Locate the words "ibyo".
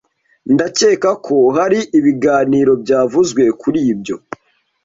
3.91-4.15